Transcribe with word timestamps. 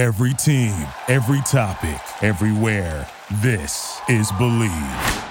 Every 0.00 0.32
team, 0.32 0.86
every 1.08 1.42
topic, 1.42 2.00
everywhere. 2.22 3.06
This 3.42 4.00
is 4.08 4.32
Bleav. 4.32 5.28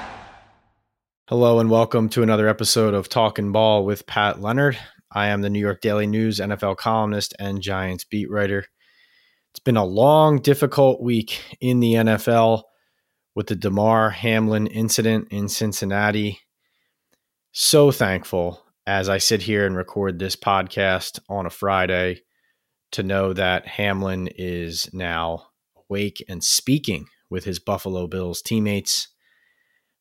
Hello 1.28 1.58
and 1.58 1.72
welcome 1.72 2.08
to 2.10 2.22
another 2.22 2.47
episode 2.47 2.94
of 2.94 3.10
Talkin' 3.10 3.52
Ball 3.52 3.84
with 3.84 4.05
Pat 4.05 4.42
Leonard. 4.42 4.78
I 5.12 5.29
am 5.29 5.42
the 5.42 5.50
New 5.50 5.60
York 5.60 5.82
Daily 5.82 6.05
News 6.05 6.40
NFL 6.40 6.78
columnist 6.78 7.34
and 7.40 7.63
Giants 7.63 8.04
beat 8.04 8.29
writer. 8.29 8.68
It's 9.50 9.60
been 9.60 9.76
a 9.76 9.84
long, 9.84 10.39
difficult 10.39 11.01
week 11.01 11.41
in 11.59 11.79
the 11.79 11.93
NFL 11.93 12.61
with 13.33 13.47
the 13.47 13.55
Damar 13.55 14.11
Hamlin 14.11 14.67
incident 14.67 15.29
in 15.31 15.49
Cincinnati. 15.49 16.41
So 17.54 17.89
thankful 17.89 18.63
as 18.86 19.09
I 19.09 19.17
sit 19.17 19.41
here 19.41 19.65
and 19.65 19.75
record 19.75 20.20
this 20.20 20.36
podcast 20.36 21.17
on 21.27 21.47
a 21.47 21.49
Friday 21.49 22.21
to 22.92 23.04
know 23.04 23.34
that 23.34 23.68
Hamlin 23.68 24.30
is 24.36 24.89
now 24.94 25.48
awake 25.89 26.24
and 26.28 26.43
speaking 26.43 27.07
with 27.30 27.43
his 27.46 27.60
Buffalo 27.60 28.07
Bills 28.07 28.42
teammates, 28.42 29.07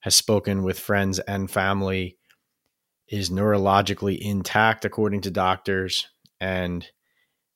has 0.00 0.14
spoken 0.14 0.62
with 0.62 0.78
friends 0.78 1.18
and 1.18 1.50
family, 1.50 2.16
is 3.08 3.30
neurologically 3.30 4.18
intact 4.18 4.84
according 4.84 5.20
to 5.22 5.30
doctors, 5.30 6.08
and 6.40 6.86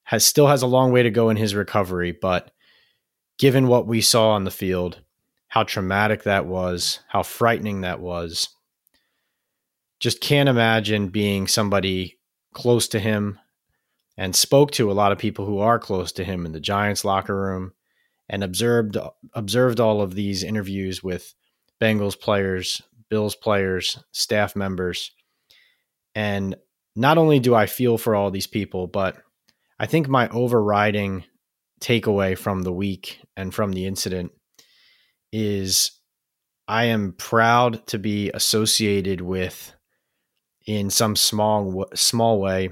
has 0.04 0.24
still 0.24 0.48
has 0.48 0.62
a 0.62 0.66
long 0.66 0.92
way 0.92 1.02
to 1.02 1.10
go 1.10 1.30
in 1.30 1.36
his 1.36 1.54
recovery. 1.54 2.12
But 2.12 2.50
given 3.38 3.68
what 3.68 3.86
we 3.86 4.00
saw 4.00 4.30
on 4.30 4.44
the 4.44 4.50
field, 4.50 5.00
how 5.48 5.62
traumatic 5.62 6.24
that 6.24 6.46
was, 6.46 7.00
how 7.08 7.22
frightening 7.22 7.82
that 7.82 8.00
was, 8.00 8.48
just 10.00 10.20
can't 10.20 10.48
imagine 10.48 11.08
being 11.08 11.46
somebody 11.46 12.18
close 12.54 12.88
to 12.88 12.98
him 12.98 13.38
and 14.16 14.36
spoke 14.36 14.70
to 14.72 14.90
a 14.90 14.94
lot 14.94 15.12
of 15.12 15.18
people 15.18 15.46
who 15.46 15.58
are 15.58 15.78
close 15.78 16.12
to 16.12 16.24
him 16.24 16.44
in 16.46 16.52
the 16.52 16.60
Giants 16.60 17.04
locker 17.04 17.34
room 17.34 17.72
and 18.28 18.44
observed 18.44 18.96
observed 19.34 19.80
all 19.80 20.00
of 20.00 20.14
these 20.14 20.42
interviews 20.42 21.02
with 21.02 21.34
Bengals 21.80 22.18
players, 22.18 22.82
Bills 23.08 23.34
players, 23.34 23.98
staff 24.12 24.54
members. 24.54 25.10
And 26.14 26.56
not 26.94 27.18
only 27.18 27.40
do 27.40 27.54
I 27.54 27.66
feel 27.66 27.98
for 27.98 28.14
all 28.14 28.30
these 28.30 28.46
people, 28.46 28.86
but 28.86 29.16
I 29.78 29.86
think 29.86 30.08
my 30.08 30.28
overriding 30.28 31.24
takeaway 31.80 32.38
from 32.38 32.62
the 32.62 32.72
week 32.72 33.20
and 33.36 33.52
from 33.52 33.72
the 33.72 33.86
incident 33.86 34.32
is 35.32 35.92
I 36.68 36.84
am 36.84 37.12
proud 37.12 37.86
to 37.88 37.98
be 37.98 38.30
associated 38.32 39.20
with 39.20 39.74
in 40.66 40.90
some 40.90 41.16
small 41.16 41.86
small 41.94 42.40
way 42.40 42.70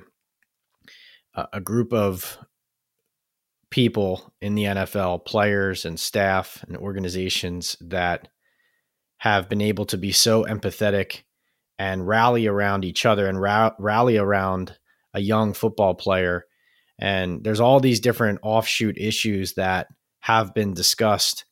a 1.34 1.60
group 1.60 1.92
of 1.92 2.38
people 3.70 4.32
in 4.40 4.54
the 4.54 4.64
NFL, 4.64 5.24
players 5.24 5.84
and 5.84 5.98
staff 5.98 6.64
and 6.66 6.76
organizations 6.76 7.76
that 7.80 8.28
have 9.18 9.48
been 9.48 9.60
able 9.60 9.84
to 9.86 9.96
be 9.96 10.12
so 10.12 10.44
empathetic 10.44 11.22
and 11.78 12.06
rally 12.06 12.46
around 12.46 12.84
each 12.84 13.06
other 13.06 13.26
and 13.28 13.40
ra- 13.40 13.74
rally 13.78 14.16
around 14.16 14.76
a 15.14 15.20
young 15.20 15.52
football 15.52 15.94
player. 15.94 16.44
And 16.98 17.42
there's 17.44 17.60
all 17.60 17.80
these 17.80 18.00
different 18.00 18.40
offshoot 18.42 18.98
issues 18.98 19.54
that 19.54 19.86
have 20.20 20.52
been 20.52 20.74
discussed 20.74 21.44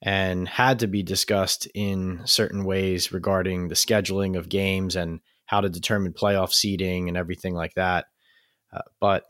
and 0.00 0.48
had 0.48 0.78
to 0.80 0.86
be 0.86 1.02
discussed 1.02 1.66
in 1.74 2.22
certain 2.24 2.64
ways 2.64 3.12
regarding 3.12 3.68
the 3.68 3.74
scheduling 3.74 4.38
of 4.38 4.48
games 4.48 4.96
and 4.96 5.20
how 5.46 5.60
to 5.60 5.68
determine 5.68 6.12
playoff 6.12 6.52
seeding 6.52 7.08
and 7.08 7.16
everything 7.16 7.54
like 7.54 7.74
that. 7.74 8.06
Uh, 8.74 8.80
but 9.00 9.24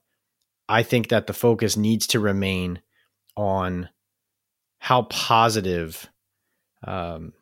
I 0.68 0.82
think 0.82 1.08
that 1.08 1.26
the 1.26 1.32
focus 1.32 1.76
needs 1.76 2.06
to 2.08 2.20
remain 2.20 2.80
on 3.36 3.88
how 4.78 5.02
positive 5.02 6.08
um, 6.86 7.32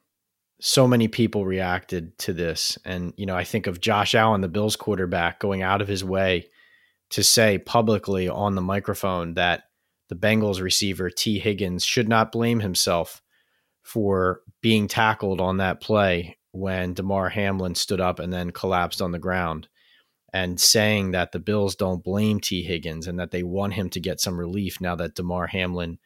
so 0.60 0.86
many 0.86 1.08
people 1.08 1.44
reacted 1.44 2.16
to 2.18 2.32
this. 2.32 2.78
And, 2.84 3.12
you 3.16 3.26
know, 3.26 3.36
I 3.36 3.44
think 3.44 3.66
of 3.66 3.80
Josh 3.80 4.14
Allen, 4.14 4.40
the 4.40 4.48
Bills 4.48 4.76
quarterback, 4.76 5.40
going 5.40 5.62
out 5.62 5.80
of 5.80 5.88
his 5.88 6.04
way 6.04 6.46
to 7.10 7.22
say 7.22 7.58
publicly 7.58 8.28
on 8.28 8.54
the 8.54 8.62
microphone 8.62 9.34
that 9.34 9.64
the 10.08 10.14
Bengals 10.14 10.60
receiver, 10.60 11.10
Tee 11.10 11.38
Higgins, 11.38 11.84
should 11.84 12.08
not 12.08 12.32
blame 12.32 12.60
himself 12.60 13.22
for 13.82 14.40
being 14.60 14.88
tackled 14.88 15.40
on 15.40 15.56
that 15.58 15.80
play 15.80 16.38
when 16.52 16.94
Damar 16.94 17.28
Hamlin 17.30 17.74
stood 17.74 18.00
up 18.00 18.18
and 18.18 18.32
then 18.32 18.50
collapsed 18.50 19.02
on 19.02 19.10
the 19.10 19.18
ground 19.18 19.68
and 20.32 20.60
saying 20.60 21.10
that 21.10 21.32
the 21.32 21.38
Bills 21.38 21.76
don't 21.76 22.02
blame 22.02 22.40
Tee 22.40 22.62
Higgins 22.62 23.06
and 23.06 23.18
that 23.18 23.30
they 23.30 23.42
want 23.42 23.74
him 23.74 23.90
to 23.90 24.00
get 24.00 24.20
some 24.20 24.38
relief 24.38 24.80
now 24.80 24.94
that 24.96 25.14
Damar 25.14 25.46
Hamlin 25.46 25.98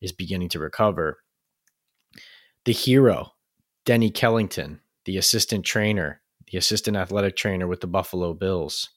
is 0.00 0.12
beginning 0.12 0.48
to 0.50 0.58
recover. 0.58 1.18
The 2.64 2.72
hero, 2.72 3.32
Denny 3.84 4.10
Kellington, 4.10 4.80
the 5.04 5.16
assistant 5.16 5.64
trainer, 5.64 6.20
the 6.50 6.58
assistant 6.58 6.96
athletic 6.96 7.34
trainer 7.36 7.66
with 7.66 7.80
the 7.80 7.88
Buffalo 7.88 8.34
Bills, 8.34 8.90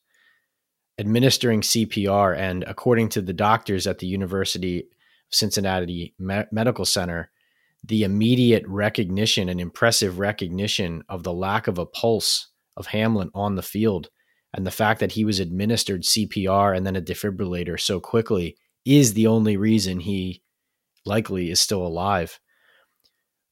administering 0.99 1.61
CPR. 1.61 2.37
And 2.37 2.63
according 2.67 3.09
to 3.09 3.21
the 3.21 3.33
doctors 3.33 3.87
at 3.87 3.99
the 3.99 4.07
University 4.07 4.81
of 4.81 4.85
Cincinnati 5.31 6.13
Medical 6.19 6.85
Center, 6.85 7.31
the 7.83 8.03
immediate 8.03 8.63
recognition 8.67 9.49
and 9.49 9.59
impressive 9.59 10.19
recognition 10.19 11.03
of 11.09 11.23
the 11.23 11.33
lack 11.33 11.67
of 11.67 11.77
a 11.77 11.85
pulse 11.85 12.49
of 12.77 12.87
Hamlin 12.87 13.31
on 13.33 13.55
the 13.55 13.61
field 13.63 14.09
and 14.55 14.65
the 14.65 14.71
fact 14.71 15.01
that 15.01 15.11
he 15.11 15.25
was 15.25 15.39
administered 15.39 16.03
CPR 16.03 16.75
and 16.75 16.85
then 16.85 16.95
a 16.95 17.01
defibrillator 17.01 17.79
so 17.79 17.99
quickly 17.99 18.57
is 18.85 19.13
the 19.13 19.27
only 19.27 19.57
reason 19.57 19.99
he 19.99 20.41
likely 21.05 21.51
is 21.51 21.59
still 21.59 21.85
alive. 21.85 22.39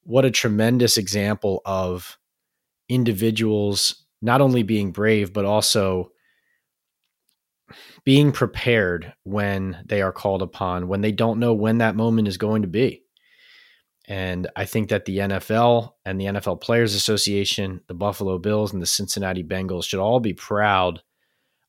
What 0.03 0.23
a 0.23 0.31
tremendous 0.31 0.97
example 0.97 1.61
of 1.65 2.17
individuals 2.87 4.05
not 4.21 4.39
only 4.39 4.63
being 4.63 4.91
brave, 4.91 5.33
but 5.33 5.43
also 5.43 6.11
being 8.05 8.31
prepared 8.31 9.13
when 9.23 9.83
they 9.85 10.01
are 10.01 10.13
called 10.13 10.41
upon, 10.41 10.87
when 10.87 11.01
they 11.01 11.11
don't 11.11 11.39
know 11.39 11.53
when 11.53 11.79
that 11.79 11.97
moment 11.97 12.29
is 12.29 12.37
going 12.37 12.61
to 12.61 12.67
be. 12.67 13.02
And 14.07 14.47
I 14.55 14.65
think 14.65 14.89
that 14.89 15.05
the 15.05 15.19
NFL 15.19 15.93
and 16.05 16.19
the 16.19 16.25
NFL 16.25 16.61
Players 16.61 16.93
Association, 16.93 17.81
the 17.87 17.93
Buffalo 17.93 18.37
Bills, 18.37 18.73
and 18.73 18.81
the 18.81 18.87
Cincinnati 18.87 19.43
Bengals 19.43 19.85
should 19.85 19.99
all 19.99 20.19
be 20.19 20.33
proud 20.33 21.01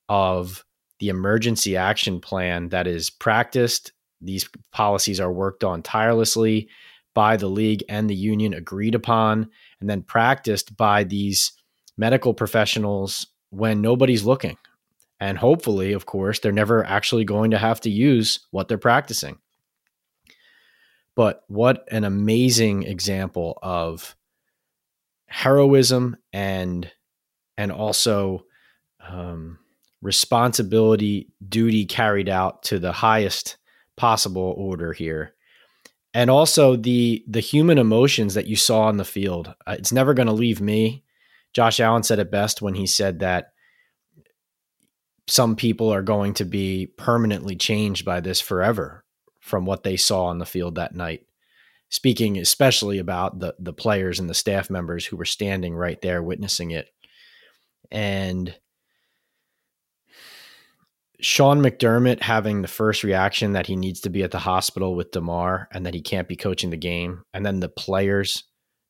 of 0.08 0.64
the 0.98 1.08
emergency 1.08 1.76
action 1.76 2.20
plan 2.20 2.70
that 2.70 2.86
is 2.86 3.10
practiced. 3.10 3.92
These 4.20 4.48
policies 4.72 5.20
are 5.20 5.32
worked 5.32 5.62
on 5.62 5.82
tirelessly 5.82 6.68
by 7.14 7.36
the 7.36 7.48
league 7.48 7.84
and 7.88 8.10
the 8.10 8.14
union, 8.14 8.52
agreed 8.52 8.94
upon, 8.94 9.48
and 9.80 9.88
then 9.88 10.02
practiced 10.02 10.76
by 10.76 11.04
these 11.04 11.52
medical 11.96 12.34
professionals 12.34 13.28
when 13.50 13.80
nobody's 13.80 14.24
looking. 14.24 14.56
And 15.20 15.38
hopefully, 15.38 15.92
of 15.92 16.06
course, 16.06 16.40
they're 16.40 16.50
never 16.50 16.84
actually 16.84 17.24
going 17.24 17.52
to 17.52 17.58
have 17.58 17.80
to 17.82 17.90
use 17.90 18.40
what 18.50 18.66
they're 18.66 18.78
practicing. 18.78 19.38
But 21.16 21.44
what 21.48 21.86
an 21.90 22.04
amazing 22.04 22.82
example 22.84 23.58
of 23.62 24.16
heroism 25.26 26.16
and 26.32 26.90
and 27.56 27.70
also 27.70 28.44
um, 29.06 29.58
responsibility, 30.02 31.28
duty 31.48 31.86
carried 31.86 32.28
out 32.28 32.64
to 32.64 32.78
the 32.78 32.92
highest 32.92 33.56
possible 33.96 34.54
order 34.56 34.92
here. 34.92 35.34
And 36.12 36.30
also 36.30 36.76
the 36.76 37.24
the 37.28 37.40
human 37.40 37.78
emotions 37.78 38.34
that 38.34 38.46
you 38.46 38.56
saw 38.56 38.82
on 38.82 38.96
the 38.96 39.04
field. 39.04 39.54
Uh, 39.66 39.76
it's 39.78 39.92
never 39.92 40.14
going 40.14 40.28
to 40.28 40.32
leave 40.32 40.60
me. 40.60 41.04
Josh 41.52 41.78
Allen 41.78 42.02
said 42.02 42.18
it 42.18 42.30
best 42.30 42.62
when 42.62 42.74
he 42.74 42.86
said 42.86 43.20
that 43.20 43.52
some 45.28 45.56
people 45.56 45.92
are 45.92 46.02
going 46.02 46.34
to 46.34 46.44
be 46.44 46.86
permanently 46.98 47.56
changed 47.56 48.04
by 48.04 48.20
this 48.20 48.40
forever 48.40 49.03
from 49.44 49.66
what 49.66 49.82
they 49.82 49.94
saw 49.94 50.24
on 50.24 50.38
the 50.38 50.46
field 50.46 50.76
that 50.76 50.94
night. 50.94 51.26
Speaking 51.90 52.38
especially 52.38 52.98
about 52.98 53.38
the 53.38 53.54
the 53.58 53.74
players 53.74 54.18
and 54.18 54.28
the 54.28 54.34
staff 54.34 54.70
members 54.70 55.04
who 55.04 55.16
were 55.16 55.26
standing 55.26 55.76
right 55.76 56.00
there 56.00 56.22
witnessing 56.22 56.70
it. 56.70 56.88
And 57.90 58.56
Sean 61.20 61.60
McDermott 61.60 62.22
having 62.22 62.62
the 62.62 62.68
first 62.68 63.04
reaction 63.04 63.52
that 63.52 63.66
he 63.66 63.76
needs 63.76 64.00
to 64.00 64.10
be 64.10 64.22
at 64.22 64.30
the 64.30 64.38
hospital 64.38 64.94
with 64.96 65.12
Damar 65.12 65.68
and 65.72 65.84
that 65.84 65.94
he 65.94 66.00
can't 66.00 66.26
be 66.26 66.36
coaching 66.36 66.70
the 66.70 66.76
game, 66.78 67.22
and 67.34 67.44
then 67.44 67.60
the 67.60 67.68
players 67.68 68.44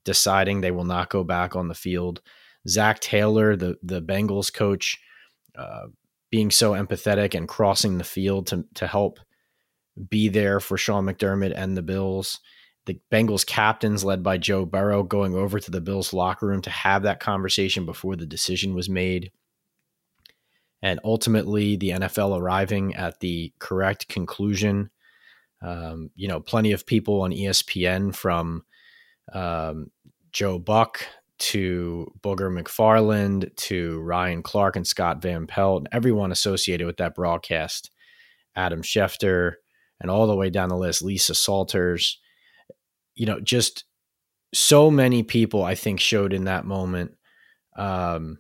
deciding 0.05 0.61
they 0.61 0.71
will 0.71 0.85
not 0.85 1.11
go 1.11 1.25
back 1.25 1.57
on 1.57 1.67
the 1.67 1.75
field. 1.75 2.23
Zac 2.69 3.01
Taylor, 3.01 3.57
the 3.57 3.77
the 3.83 4.01
Bengals 4.01 4.55
coach, 4.55 5.01
uh, 5.59 5.89
being 6.31 6.53
so 6.53 6.73
empathetic 6.73 7.35
and 7.35 7.49
crossing 7.49 7.99
the 7.99 8.05
field 8.05 8.47
to 8.47 8.65
to 8.75 8.87
help 8.87 9.19
be 10.09 10.29
there 10.29 10.61
for 10.61 10.77
Sean 10.77 11.05
McDermott 11.05 11.53
and 11.57 11.77
the 11.77 11.83
Bills. 11.83 12.41
The 12.87 13.01
Bengals 13.13 13.47
captains, 13.47 14.05
led 14.05 14.23
by 14.23 14.39
Joe 14.39 14.67
Burrow, 14.67 15.03
going 15.03 15.35
over 15.35 15.59
to 15.59 15.71
the 15.71 15.81
Bills 15.81 16.13
locker 16.13 16.47
room 16.47 16.63
to 16.63 16.71
have 16.71 17.03
that 17.05 17.21
conversation 17.21 17.87
before 17.87 18.17
the 18.17 18.27
decision 18.27 18.75
was 18.75 18.89
made. 18.91 19.33
And 20.83 21.01
ultimately, 21.05 21.77
the 21.77 21.91
NFL 21.91 22.39
arriving 22.39 22.95
at 22.95 23.21
the 23.21 23.53
correct 23.59 24.09
conclusion 24.09 24.91
Um, 25.63 26.11
you 26.15 26.29
know, 26.29 26.41
plenty 26.41 26.73
of 26.73 26.87
people 26.87 27.23
on 27.23 27.31
ESPN 27.33 28.15
from 28.15 28.65
um, 29.33 29.91
Joe 30.33 30.59
Buck 30.59 31.07
to 31.39 32.13
Booger 32.21 32.51
McFarland 32.53 33.55
to 33.57 34.01
Ryan 34.01 34.43
Clark 34.43 34.77
and 34.77 34.87
Scott 34.87 35.23
Van 35.23 35.47
Pelt, 35.47 35.79
and 35.81 35.89
everyone 35.93 36.33
associated 36.33 36.87
with 36.87 36.99
that 36.99 37.15
broadcast, 37.15 37.91
Adam 38.55 38.83
Schefter, 38.83 39.55
and 40.01 40.11
all 40.11 40.27
the 40.27 40.37
way 40.37 40.51
down 40.51 40.69
the 40.69 40.77
list, 40.77 41.03
Lisa 41.03 41.35
Salters. 41.35 42.19
You 43.15 43.27
know, 43.27 43.41
just 43.41 43.85
so 44.53 44.91
many 44.91 45.23
people 45.23 45.63
I 45.65 45.75
think 45.75 46.01
showed 46.01 46.33
in 46.33 46.45
that 46.45 46.65
moment 46.65 47.13
um, 47.77 48.39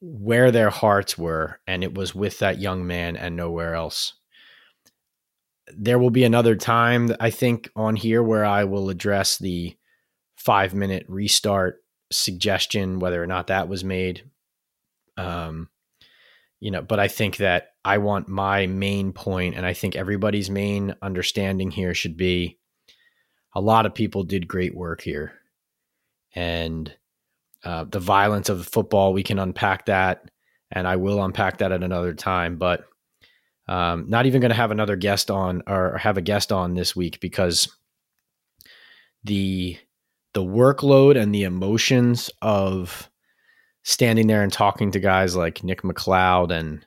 where 0.00 0.50
their 0.50 0.70
hearts 0.70 1.16
were, 1.16 1.60
and 1.66 1.82
it 1.82 1.94
was 1.94 2.14
with 2.14 2.38
that 2.38 2.60
young 2.60 2.86
man 2.86 3.16
and 3.16 3.36
nowhere 3.36 3.74
else. 3.74 4.14
There 5.76 5.98
will 5.98 6.10
be 6.10 6.24
another 6.24 6.56
time, 6.56 7.14
I 7.20 7.30
think, 7.30 7.70
on 7.76 7.96
here 7.96 8.22
where 8.22 8.44
I 8.44 8.64
will 8.64 8.90
address 8.90 9.38
the 9.38 9.76
five 10.36 10.74
minute 10.74 11.06
restart 11.08 11.76
suggestion, 12.10 12.98
whether 12.98 13.22
or 13.22 13.26
not 13.26 13.48
that 13.48 13.68
was 13.68 13.84
made. 13.84 14.24
Um, 15.16 15.68
you 16.60 16.70
know, 16.70 16.82
but 16.82 17.00
I 17.00 17.08
think 17.08 17.38
that 17.38 17.70
I 17.84 17.98
want 17.98 18.28
my 18.28 18.66
main 18.66 19.12
point, 19.12 19.54
and 19.56 19.64
I 19.64 19.72
think 19.72 19.96
everybody's 19.96 20.50
main 20.50 20.94
understanding 21.02 21.70
here 21.70 21.94
should 21.94 22.16
be 22.16 22.58
a 23.54 23.60
lot 23.60 23.86
of 23.86 23.94
people 23.94 24.22
did 24.22 24.46
great 24.46 24.76
work 24.76 25.00
here. 25.00 25.32
And 26.34 26.94
uh, 27.64 27.84
the 27.84 27.98
violence 27.98 28.48
of 28.48 28.58
the 28.58 28.70
football, 28.70 29.12
we 29.12 29.22
can 29.22 29.38
unpack 29.38 29.86
that, 29.86 30.30
and 30.70 30.86
I 30.86 30.96
will 30.96 31.24
unpack 31.24 31.58
that 31.58 31.72
at 31.72 31.82
another 31.82 32.14
time. 32.14 32.56
But 32.56 32.84
um, 33.66 34.06
not 34.08 34.26
even 34.26 34.40
going 34.40 34.50
to 34.50 34.56
have 34.56 34.70
another 34.70 34.96
guest 34.96 35.30
on 35.30 35.62
or 35.66 35.96
have 35.98 36.18
a 36.18 36.22
guest 36.22 36.52
on 36.52 36.74
this 36.74 36.94
week 36.94 37.20
because 37.20 37.74
the 39.24 39.78
the 40.32 40.42
workload 40.42 41.20
and 41.20 41.34
the 41.34 41.42
emotions 41.42 42.30
of 42.40 43.09
standing 43.82 44.26
there 44.26 44.42
and 44.42 44.52
talking 44.52 44.90
to 44.92 45.00
guys 45.00 45.36
like 45.36 45.64
Nick 45.64 45.82
McCloud 45.82 46.50
and 46.50 46.84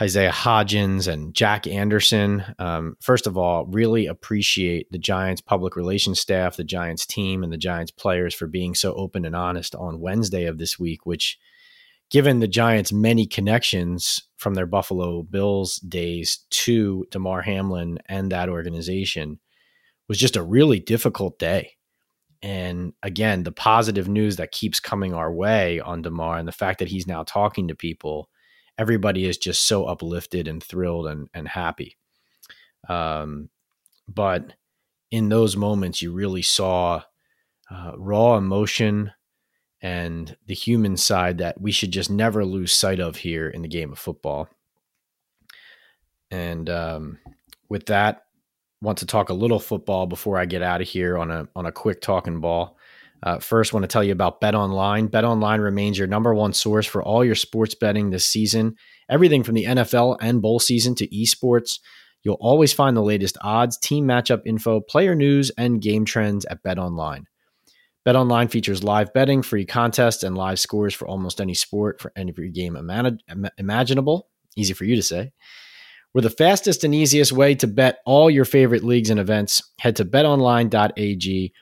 Isaiah 0.00 0.32
Hodgins 0.32 1.06
and 1.06 1.34
Jack 1.34 1.66
Anderson. 1.66 2.44
Um, 2.58 2.96
first 3.00 3.26
of 3.26 3.38
all, 3.38 3.66
really 3.66 4.06
appreciate 4.06 4.90
the 4.90 4.98
Giants 4.98 5.40
public 5.40 5.76
relations 5.76 6.18
staff, 6.18 6.56
the 6.56 6.64
Giants 6.64 7.06
team, 7.06 7.44
and 7.44 7.52
the 7.52 7.56
Giants 7.58 7.92
players 7.92 8.34
for 8.34 8.46
being 8.46 8.74
so 8.74 8.92
open 8.94 9.24
and 9.24 9.36
honest 9.36 9.74
on 9.76 10.00
Wednesday 10.00 10.46
of 10.46 10.58
this 10.58 10.78
week, 10.78 11.06
which, 11.06 11.38
given 12.10 12.40
the 12.40 12.48
Giants' 12.48 12.92
many 12.92 13.24
connections 13.26 14.22
from 14.36 14.54
their 14.54 14.66
Buffalo 14.66 15.22
Bills 15.22 15.76
days 15.76 16.40
to 16.50 17.06
Damar 17.10 17.42
Hamlin 17.42 17.98
and 18.06 18.32
that 18.32 18.48
organization, 18.48 19.38
was 20.08 20.18
just 20.18 20.36
a 20.36 20.42
really 20.42 20.80
difficult 20.80 21.38
day. 21.38 21.73
And 22.44 22.92
again, 23.02 23.42
the 23.42 23.52
positive 23.52 24.06
news 24.06 24.36
that 24.36 24.52
keeps 24.52 24.78
coming 24.78 25.14
our 25.14 25.32
way 25.32 25.80
on 25.80 26.02
Damar 26.02 26.36
and 26.36 26.46
the 26.46 26.52
fact 26.52 26.78
that 26.80 26.88
he's 26.88 27.06
now 27.06 27.22
talking 27.22 27.68
to 27.68 27.74
people, 27.74 28.28
everybody 28.76 29.24
is 29.24 29.38
just 29.38 29.66
so 29.66 29.86
uplifted 29.86 30.46
and 30.46 30.62
thrilled 30.62 31.06
and, 31.06 31.28
and 31.32 31.48
happy. 31.48 31.96
Um, 32.86 33.48
but 34.06 34.52
in 35.10 35.30
those 35.30 35.56
moments, 35.56 36.02
you 36.02 36.12
really 36.12 36.42
saw 36.42 37.04
uh, 37.70 37.92
raw 37.96 38.36
emotion 38.36 39.12
and 39.80 40.36
the 40.46 40.54
human 40.54 40.98
side 40.98 41.38
that 41.38 41.58
we 41.58 41.72
should 41.72 41.92
just 41.92 42.10
never 42.10 42.44
lose 42.44 42.74
sight 42.74 43.00
of 43.00 43.16
here 43.16 43.48
in 43.48 43.62
the 43.62 43.68
game 43.68 43.90
of 43.90 43.98
football. 43.98 44.50
And 46.30 46.68
um, 46.68 47.20
with 47.70 47.86
that, 47.86 48.23
want 48.84 48.98
to 48.98 49.06
talk 49.06 49.30
a 49.30 49.34
little 49.34 49.58
football 49.58 50.06
before 50.06 50.38
I 50.38 50.44
get 50.44 50.62
out 50.62 50.82
of 50.82 50.88
here 50.88 51.16
on 51.16 51.30
a 51.30 51.48
on 51.56 51.66
a 51.66 51.72
quick 51.72 52.00
talking 52.00 52.40
ball. 52.40 52.76
Uh, 53.22 53.38
first, 53.38 53.72
want 53.72 53.82
to 53.82 53.88
tell 53.88 54.04
you 54.04 54.12
about 54.12 54.40
Bet 54.40 54.54
Online. 54.54 55.06
Bet 55.06 55.24
Online 55.24 55.60
remains 55.60 55.98
your 55.98 56.06
number 56.06 56.34
one 56.34 56.52
source 56.52 56.86
for 56.86 57.02
all 57.02 57.24
your 57.24 57.34
sports 57.34 57.74
betting 57.74 58.10
this 58.10 58.26
season. 58.26 58.76
Everything 59.08 59.42
from 59.42 59.54
the 59.54 59.64
NFL 59.64 60.18
and 60.20 60.42
bowl 60.42 60.60
season 60.60 60.94
to 60.96 61.08
esports. 61.08 61.80
You'll 62.22 62.36
always 62.40 62.72
find 62.72 62.96
the 62.96 63.02
latest 63.02 63.38
odds, 63.40 63.78
team 63.78 64.06
matchup 64.06 64.42
info, 64.44 64.80
player 64.80 65.14
news, 65.14 65.50
and 65.56 65.80
game 65.80 66.04
trends 66.04 66.44
at 66.44 66.62
Bet 66.62 66.78
Online. 66.78 67.24
Bet 68.04 68.16
Online 68.16 68.48
features 68.48 68.84
live 68.84 69.14
betting, 69.14 69.42
free 69.42 69.64
contests, 69.64 70.22
and 70.22 70.36
live 70.36 70.60
scores 70.60 70.92
for 70.92 71.08
almost 71.08 71.40
any 71.40 71.54
sport 71.54 72.02
for 72.02 72.12
any 72.14 72.32
game 72.50 72.76
imaginable. 73.56 74.28
Easy 74.56 74.74
for 74.74 74.84
you 74.84 74.96
to 74.96 75.02
say. 75.02 75.32
We're 76.14 76.20
the 76.20 76.30
fastest 76.30 76.84
and 76.84 76.94
easiest 76.94 77.32
way 77.32 77.56
to 77.56 77.66
bet 77.66 77.98
all 78.06 78.30
your 78.30 78.44
favorite 78.44 78.84
leagues 78.84 79.10
and 79.10 79.18
events. 79.18 79.72
Head 79.80 79.96
to 79.96 80.04
betonline.ag 80.04 81.52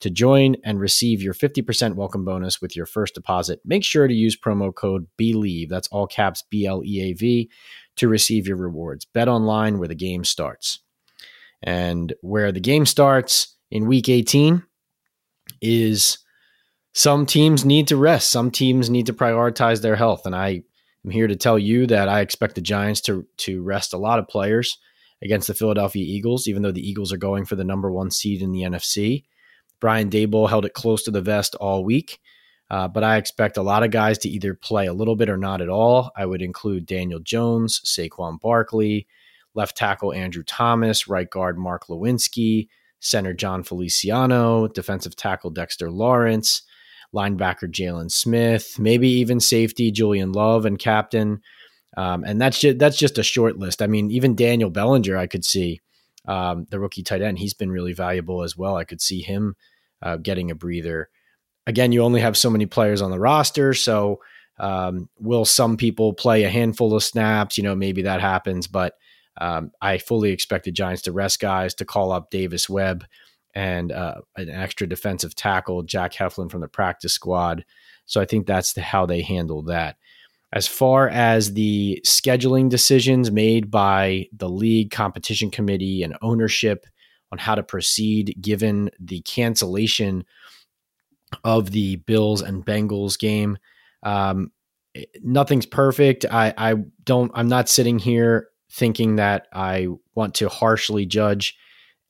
to 0.00 0.10
join 0.10 0.56
and 0.64 0.80
receive 0.80 1.22
your 1.22 1.32
50% 1.32 1.94
welcome 1.94 2.24
bonus 2.24 2.60
with 2.60 2.74
your 2.74 2.86
first 2.86 3.14
deposit. 3.14 3.60
Make 3.64 3.84
sure 3.84 4.08
to 4.08 4.12
use 4.12 4.36
promo 4.36 4.74
code 4.74 5.06
BLEAV, 5.16 5.68
that's 5.68 5.86
all 5.88 6.08
caps 6.08 6.42
B 6.50 6.66
L 6.66 6.82
E 6.84 7.00
A 7.02 7.12
V, 7.12 7.50
to 7.96 8.08
receive 8.08 8.48
your 8.48 8.56
rewards. 8.56 9.04
Bet 9.04 9.28
online 9.28 9.78
where 9.78 9.88
the 9.88 9.94
game 9.94 10.24
starts. 10.24 10.80
And 11.62 12.12
where 12.20 12.50
the 12.50 12.60
game 12.60 12.86
starts 12.86 13.56
in 13.70 13.86
week 13.86 14.08
18 14.08 14.64
is 15.60 16.18
some 16.94 17.26
teams 17.26 17.64
need 17.64 17.86
to 17.88 17.96
rest, 17.96 18.30
some 18.30 18.50
teams 18.50 18.90
need 18.90 19.06
to 19.06 19.12
prioritize 19.12 19.82
their 19.82 19.96
health. 19.96 20.26
And 20.26 20.34
I 20.34 20.62
I'm 21.04 21.10
here 21.10 21.26
to 21.26 21.36
tell 21.36 21.58
you 21.58 21.86
that 21.86 22.08
I 22.08 22.20
expect 22.20 22.54
the 22.54 22.60
Giants 22.60 23.00
to 23.02 23.26
to 23.38 23.62
rest 23.62 23.94
a 23.94 23.98
lot 23.98 24.18
of 24.18 24.28
players 24.28 24.78
against 25.22 25.46
the 25.46 25.54
Philadelphia 25.54 26.04
Eagles, 26.04 26.48
even 26.48 26.62
though 26.62 26.72
the 26.72 26.86
Eagles 26.86 27.12
are 27.12 27.18
going 27.18 27.44
for 27.44 27.56
the 27.56 27.64
number 27.64 27.90
one 27.90 28.10
seed 28.10 28.42
in 28.42 28.52
the 28.52 28.62
NFC. 28.62 29.24
Brian 29.80 30.10
Daboll 30.10 30.48
held 30.48 30.66
it 30.66 30.74
close 30.74 31.02
to 31.04 31.10
the 31.10 31.22
vest 31.22 31.54
all 31.54 31.84
week, 31.84 32.20
uh, 32.70 32.86
but 32.88 33.02
I 33.02 33.16
expect 33.16 33.56
a 33.56 33.62
lot 33.62 33.82
of 33.82 33.90
guys 33.90 34.18
to 34.18 34.28
either 34.28 34.54
play 34.54 34.86
a 34.86 34.92
little 34.92 35.16
bit 35.16 35.30
or 35.30 35.38
not 35.38 35.62
at 35.62 35.68
all. 35.68 36.10
I 36.16 36.26
would 36.26 36.42
include 36.42 36.86
Daniel 36.86 37.20
Jones, 37.20 37.80
Saquon 37.84 38.38
Barkley, 38.40 39.06
left 39.54 39.76
tackle 39.76 40.12
Andrew 40.12 40.42
Thomas, 40.42 41.08
right 41.08 41.28
guard 41.28 41.58
Mark 41.58 41.86
Glowinski, 41.86 42.68
center 43.00 43.32
Jon 43.32 43.62
Feliciano, 43.62 44.68
defensive 44.68 45.16
tackle 45.16 45.50
Dexter 45.50 45.90
Lawrence, 45.90 46.62
linebacker 47.14 47.70
Jaylon 47.70 48.10
Smith, 48.10 48.78
maybe 48.78 49.08
even 49.08 49.40
safety 49.40 49.90
Julian 49.90 50.32
Love 50.32 50.66
and 50.66 50.78
captain. 50.78 51.40
Um, 51.96 52.24
and 52.24 52.40
that's 52.40 52.60
just, 52.60 52.78
that's 52.78 52.96
just 52.96 53.18
a 53.18 53.22
short 53.22 53.58
list. 53.58 53.82
I 53.82 53.86
mean, 53.86 54.10
even 54.10 54.36
Daniel 54.36 54.70
Bellinger, 54.70 55.16
I 55.16 55.26
could 55.26 55.44
see 55.44 55.80
um, 56.26 56.66
the 56.70 56.78
rookie 56.78 57.02
tight 57.02 57.22
end. 57.22 57.38
He's 57.38 57.54
been 57.54 57.72
really 57.72 57.92
valuable 57.92 58.42
as 58.42 58.56
well. 58.56 58.76
I 58.76 58.84
could 58.84 59.00
see 59.00 59.22
him 59.22 59.56
uh, 60.02 60.16
getting 60.16 60.50
a 60.50 60.54
breather. 60.54 61.08
Again, 61.66 61.92
you 61.92 62.02
only 62.02 62.20
have 62.20 62.36
so 62.36 62.50
many 62.50 62.66
players 62.66 63.02
on 63.02 63.10
the 63.10 63.18
roster, 63.18 63.74
so 63.74 64.20
um, 64.58 65.08
will 65.18 65.44
some 65.44 65.76
people 65.76 66.12
play 66.12 66.44
a 66.44 66.50
handful 66.50 66.94
of 66.94 67.02
snaps? 67.02 67.58
You 67.58 67.64
know, 67.64 67.74
maybe 67.74 68.02
that 68.02 68.20
happens, 68.20 68.66
but 68.66 68.94
um, 69.40 69.72
I 69.80 69.98
fully 69.98 70.30
expect 70.30 70.64
the 70.64 70.72
Giants 70.72 71.02
to 71.02 71.12
rest 71.12 71.40
guys 71.40 71.74
to 71.74 71.84
call 71.84 72.12
up 72.12 72.30
Davis 72.30 72.68
Webb 72.68 73.04
and 73.54 73.92
uh, 73.92 74.16
an 74.36 74.50
extra 74.50 74.86
defensive 74.86 75.34
tackle, 75.34 75.82
Jack 75.82 76.12
Heflin 76.12 76.50
from 76.50 76.60
the 76.60 76.68
practice 76.68 77.12
squad. 77.12 77.64
So 78.06 78.20
I 78.20 78.24
think 78.24 78.46
that's 78.46 78.72
the, 78.72 78.82
how 78.82 79.06
they 79.06 79.22
handle 79.22 79.62
that. 79.64 79.96
As 80.52 80.66
far 80.66 81.08
as 81.08 81.52
the 81.52 82.02
scheduling 82.04 82.68
decisions 82.68 83.30
made 83.30 83.70
by 83.70 84.26
the 84.32 84.48
league 84.48 84.90
competition 84.90 85.50
committee 85.50 86.02
and 86.02 86.16
ownership 86.22 86.86
on 87.30 87.38
how 87.38 87.54
to 87.54 87.62
proceed 87.62 88.34
given 88.40 88.90
the 88.98 89.20
cancellation 89.20 90.24
of 91.44 91.70
the 91.70 91.96
Bills 91.96 92.42
and 92.42 92.66
Bengals 92.66 93.16
game, 93.16 93.58
um, 94.02 94.50
nothing's 95.22 95.66
perfect. 95.66 96.26
I, 96.28 96.52
I 96.58 96.74
don't. 97.04 97.30
I'm 97.34 97.48
not 97.48 97.68
sitting 97.68 98.00
here 98.00 98.48
thinking 98.72 99.16
that 99.16 99.46
I 99.52 99.88
want 100.14 100.34
to 100.36 100.48
harshly 100.48 101.06
judge 101.06 101.56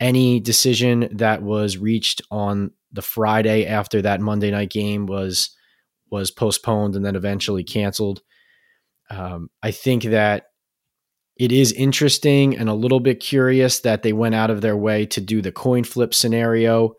any 0.00 0.40
decision 0.40 1.09
that 1.12 1.42
was 1.42 1.76
reached 1.76 2.23
on 2.30 2.73
the 2.90 3.02
Friday 3.02 3.66
after 3.66 4.02
that 4.02 4.21
Monday 4.21 4.50
night 4.50 4.71
game 4.71 5.07
was 5.07 5.54
was 6.11 6.30
postponed 6.30 6.97
and 6.97 7.04
then 7.04 7.14
eventually 7.14 7.62
canceled. 7.62 8.21
Um, 9.11 9.49
I 9.62 9.71
think 9.71 10.04
that 10.04 10.47
it 11.37 11.52
is 11.52 11.73
interesting 11.73 12.57
and 12.59 12.69
a 12.69 12.75
little 12.75 12.99
bit 13.00 13.21
curious 13.21 13.80
that 13.80 14.02
they 14.02 14.12
went 14.12 14.35
out 14.35 14.50
of 14.50 14.61
their 14.61 14.76
way 14.76 15.07
to 15.07 15.21
do 15.21 15.40
the 15.40 15.52
coin 15.52 15.85
flip 15.85 16.12
scenario 16.12 16.95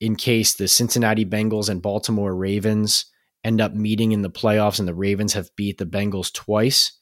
in 0.00 0.14
case 0.14 0.54
the 0.54 0.68
Cincinnati 0.68 1.24
Bengals 1.24 1.68
and 1.68 1.82
Baltimore 1.82 2.34
Ravens 2.34 3.06
end 3.42 3.60
up 3.60 3.74
meeting 3.74 4.12
in 4.12 4.22
the 4.22 4.30
playoffs 4.30 4.78
and 4.78 4.86
the 4.86 4.94
Ravens 4.94 5.32
have 5.32 5.54
beat 5.56 5.78
the 5.78 5.86
Bengals 5.86 6.32
twice 6.32 6.92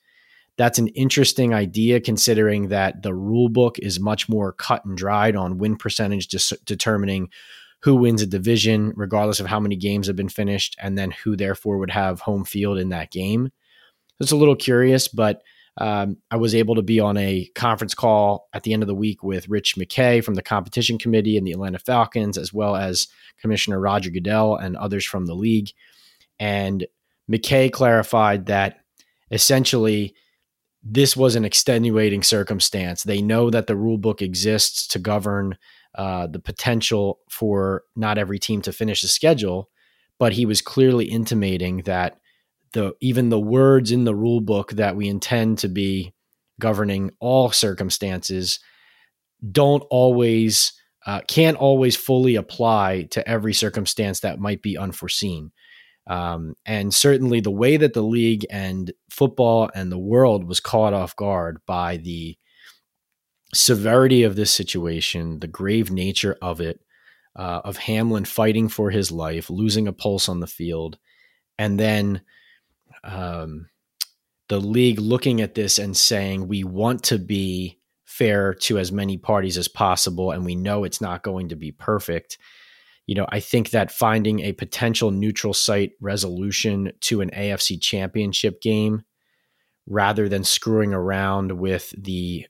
that's 0.56 0.78
an 0.78 0.88
interesting 0.88 1.52
idea 1.52 2.00
considering 2.00 2.68
that 2.68 3.02
the 3.02 3.14
rule 3.14 3.49
book 3.49 3.78
is 3.78 3.99
much 3.99 4.28
more 4.28 4.52
cut 4.52 4.84
and 4.84 4.96
dried 4.96 5.37
on 5.37 5.58
win 5.58 5.76
percentage 5.76 6.28
dis- 6.28 6.52
determining 6.64 7.28
who 7.82 7.96
wins 7.96 8.23
a 8.23 8.26
division 8.26 8.92
regardless 8.96 9.40
of 9.40 9.46
how 9.46 9.61
many 9.61 9.76
games 9.76 10.06
have 10.06 10.16
been 10.16 10.28
finished 10.28 10.76
and 10.80 10.96
then 10.96 11.11
who 11.11 11.37
therefore 11.37 11.78
would 11.78 11.90
have 11.90 12.20
home 12.20 12.44
field 12.44 12.78
in 12.78 12.90
that 12.90 13.11
game 13.11 13.50
it's 14.20 14.32
a 14.32 14.37
little 14.37 14.56
curious 14.56 15.08
but 15.08 15.42
um, 15.78 16.18
I 16.30 16.37
was 16.37 16.54
able 16.54 16.76
to 16.76 16.82
be 16.82 17.00
on 17.00 17.16
a 17.16 17.50
conference 17.54 17.94
call 17.94 18.49
at 18.52 18.62
the 18.62 18.73
end 18.73 18.82
of 18.82 18.87
the 18.87 18.94
week 18.94 19.23
with 19.23 19.49
Rich 19.49 19.75
McKay 19.76 20.23
from 20.23 20.34
the 20.34 20.42
competition 20.42 20.99
committee 20.99 21.37
and 21.37 21.44
the 21.44 21.52
Atlanta 21.52 21.80
Falcons, 21.80 22.38
as 22.38 22.52
well 22.52 22.76
as 22.76 23.08
Commissioner 23.40 23.80
Roger 23.80 24.11
Goodell 24.11 24.56
and 24.56 24.76
others 24.76 25.04
from 25.04 25.26
the 25.26 25.34
league. 25.34 25.70
And 26.38 26.87
McKay 27.30 27.73
clarified 27.73 28.46
that 28.46 28.78
essentially 29.32 30.14
this 30.85 31.17
was 31.17 31.35
an 31.35 31.45
extenuating 31.45 32.23
circumstance. 32.23 33.03
They 33.03 33.23
know 33.23 33.49
that 33.50 33.67
the 33.67 33.76
rule 33.76 33.97
book 33.97 34.21
exists 34.21 34.87
to 34.88 34.99
govern 34.99 35.57
uh, 35.95 36.26
the 36.26 36.38
potential 36.38 37.21
for 37.31 37.85
not 37.97 38.19
every 38.19 38.38
team 38.38 38.61
to 38.62 38.73
finish 38.73 39.00
the 39.00 39.09
schedule, 39.09 39.71
but 40.19 40.35
he 40.35 40.45
was 40.45 40.61
clearly 40.61 41.07
intimating 41.07 41.79
that 41.83 42.19
the 42.73 42.93
even 43.00 43.31
the 43.31 43.41
words 43.41 43.93
in 43.93 44.05
the 44.05 44.14
rule 44.14 44.41
book 44.41 44.73
that 44.73 44.97
we 44.97 45.09
intend 45.09 45.59
to 45.59 45.69
be 45.69 46.12
governing 46.61 47.11
all 47.21 47.50
circumstances 47.50 48.61
don't 49.50 49.85
always 49.91 50.73
uh, 51.07 51.21
can't 51.29 51.57
always 51.57 51.97
fully 51.97 52.35
apply 52.35 53.03
to 53.11 53.26
every 53.29 53.53
circumstance 53.53 54.21
that 54.21 54.38
might 54.38 54.62
be 54.62 54.76
unforeseen. 54.76 55.53
Um, 56.06 56.54
and 56.66 56.92
certainly 56.92 57.40
the 57.40 57.50
way 57.50 57.76
that 57.76 57.94
the 57.94 58.02
league 58.02 58.46
and 58.50 58.92
football 59.08 59.70
and 59.75 59.90
the 59.90 59.99
world 59.99 60.44
was 60.44 60.61
caught 60.61 60.92
off 60.92 61.16
guard 61.16 61.61
by 61.66 61.96
the 61.96 62.37
severity 63.54 64.23
of 64.23 64.37
this 64.37 64.50
situation, 64.50 65.40
the 65.40 65.46
grave 65.46 65.90
nature 65.90 66.37
of 66.42 66.61
it, 66.61 66.80
uh, 67.37 67.61
of 67.64 67.78
Hamlin 67.78 68.25
fighting 68.25 68.68
for 68.68 68.90
his 68.90 69.11
life, 69.11 69.49
losing 69.49 69.88
a 69.88 69.92
pulse 69.92 70.28
on 70.28 70.40
the 70.40 70.46
field, 70.46 70.99
and 71.58 71.80
then 71.80 72.20
um, 73.02 73.66
the 74.49 74.61
league 74.61 74.99
looking 74.99 75.40
at 75.40 75.54
this 75.54 75.78
and 75.78 75.96
saying, 75.96 76.49
we 76.49 76.64
want 76.64 77.02
to 77.04 77.18
be 77.18 77.78
fair 78.04 78.54
to 78.54 78.78
as 78.78 78.92
many 78.92 79.16
parties 79.16 79.58
as 79.58 79.68
possible, 79.68 80.30
and 80.30 80.44
we 80.44 80.54
know 80.54 80.84
it's 80.84 81.00
not 81.00 81.23
going 81.23 81.49
to 81.49 81.56
be 81.56 81.73
perfect. 81.73 82.38
You 83.06 83.14
know, 83.14 83.26
I 83.28 83.40
think 83.40 83.70
that 83.70 83.92
finding 83.92 84.40
a 84.40 84.52
potential 84.52 85.11
neutral 85.11 85.52
site 85.52 85.92
resolution 86.00 86.92
to 87.02 87.20
an 87.20 87.30
AFC 87.30 87.80
championship 87.80 88.62
game 88.62 89.02
rather 89.87 90.28
than 90.28 90.44
screwing 90.44 90.94
around 90.94 91.52
with 91.52 91.92
the 92.02 92.46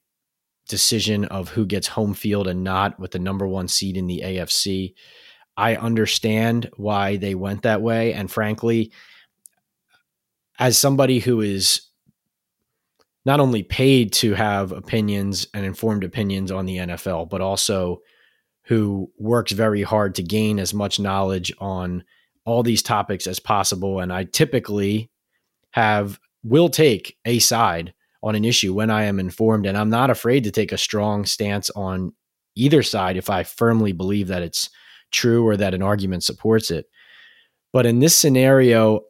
decision 0.68 1.24
of 1.26 1.50
who 1.50 1.66
gets 1.66 1.88
home 1.88 2.14
field 2.14 2.46
and 2.46 2.62
not 2.62 2.98
with 2.98 3.10
the 3.10 3.18
number 3.18 3.46
one 3.46 3.68
seed 3.68 3.96
in 3.96 4.06
the 4.06 4.22
AFC. 4.24 4.94
I 5.56 5.76
understand 5.76 6.70
why 6.76 7.16
they 7.16 7.34
went 7.34 7.62
that 7.62 7.82
way. 7.82 8.12
And 8.12 8.30
frankly, 8.30 8.92
as 10.58 10.78
somebody 10.78 11.18
who 11.18 11.40
is 11.40 11.82
not 13.24 13.40
only 13.40 13.62
paid 13.62 14.12
to 14.12 14.34
have 14.34 14.72
opinions 14.72 15.46
and 15.54 15.64
informed 15.64 16.04
opinions 16.04 16.50
on 16.52 16.66
the 16.66 16.78
NFL, 16.78 17.30
but 17.30 17.40
also 17.40 18.00
who 18.66 19.10
works 19.18 19.52
very 19.52 19.82
hard 19.82 20.14
to 20.14 20.22
gain 20.22 20.58
as 20.58 20.72
much 20.72 20.98
knowledge 20.98 21.52
on 21.58 22.04
all 22.44 22.62
these 22.62 22.82
topics 22.82 23.26
as 23.26 23.38
possible. 23.38 24.00
And 24.00 24.12
I 24.12 24.24
typically 24.24 25.10
have, 25.72 26.18
will 26.42 26.68
take 26.68 27.16
a 27.24 27.38
side 27.38 27.94
on 28.22 28.34
an 28.34 28.44
issue 28.44 28.72
when 28.72 28.90
I 28.90 29.04
am 29.04 29.20
informed. 29.20 29.66
And 29.66 29.76
I'm 29.76 29.90
not 29.90 30.10
afraid 30.10 30.44
to 30.44 30.50
take 30.50 30.72
a 30.72 30.78
strong 30.78 31.26
stance 31.26 31.70
on 31.70 32.12
either 32.54 32.82
side 32.82 33.16
if 33.16 33.28
I 33.28 33.42
firmly 33.42 33.92
believe 33.92 34.28
that 34.28 34.42
it's 34.42 34.70
true 35.10 35.46
or 35.46 35.56
that 35.56 35.74
an 35.74 35.82
argument 35.82 36.24
supports 36.24 36.70
it. 36.70 36.86
But 37.72 37.86
in 37.86 37.98
this 37.98 38.16
scenario, 38.16 39.02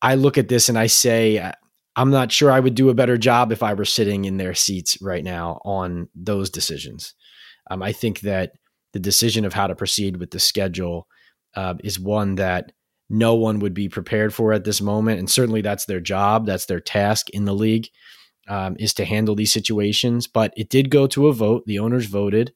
I 0.00 0.14
look 0.14 0.38
at 0.38 0.48
this 0.48 0.68
and 0.68 0.78
I 0.78 0.86
say, 0.86 1.52
I'm 1.96 2.10
not 2.10 2.30
sure 2.30 2.50
I 2.50 2.60
would 2.60 2.74
do 2.74 2.88
a 2.88 2.94
better 2.94 3.18
job 3.18 3.50
if 3.50 3.62
I 3.62 3.74
were 3.74 3.84
sitting 3.84 4.24
in 4.24 4.36
their 4.36 4.54
seats 4.54 5.02
right 5.02 5.24
now 5.24 5.60
on 5.64 6.08
those 6.14 6.48
decisions. 6.48 7.14
Um, 7.70 7.82
I 7.82 7.92
think 7.92 8.20
that 8.20 8.52
the 8.92 9.00
decision 9.00 9.44
of 9.44 9.52
how 9.52 9.66
to 9.66 9.74
proceed 9.74 10.16
with 10.16 10.30
the 10.30 10.40
schedule 10.40 11.06
uh, 11.54 11.74
is 11.84 12.00
one 12.00 12.36
that 12.36 12.72
no 13.10 13.34
one 13.34 13.58
would 13.60 13.74
be 13.74 13.88
prepared 13.88 14.34
for 14.34 14.52
at 14.52 14.64
this 14.64 14.80
moment. 14.80 15.18
And 15.18 15.30
certainly 15.30 15.62
that's 15.62 15.86
their 15.86 16.00
job, 16.00 16.46
that's 16.46 16.66
their 16.66 16.80
task 16.80 17.30
in 17.30 17.44
the 17.44 17.54
league, 17.54 17.88
um, 18.48 18.76
is 18.78 18.94
to 18.94 19.04
handle 19.04 19.34
these 19.34 19.52
situations. 19.52 20.26
But 20.26 20.52
it 20.56 20.68
did 20.68 20.90
go 20.90 21.06
to 21.08 21.28
a 21.28 21.32
vote. 21.32 21.64
The 21.66 21.78
owners 21.78 22.06
voted. 22.06 22.52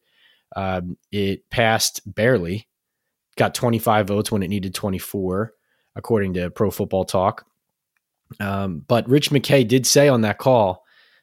Um, 0.55 0.99
it 1.11 1.49
passed 1.51 2.01
barely, 2.07 2.69
got 3.37 3.55
25 3.55 4.09
votes 4.09 4.31
when 4.31 4.43
it 4.43 4.49
needed 4.49 4.75
24 4.75 5.55
according 5.95 6.35
to 6.35 6.51
Pro 6.51 6.71
Football 6.71 7.05
Talk. 7.05 7.47
Um, 8.41 8.85
but 8.87 9.09
Rich 9.09 9.31
McKay 9.31 9.67
did 9.67 9.87
say 9.87 10.09
on 10.09 10.23
that 10.23 10.39
call 10.39 10.82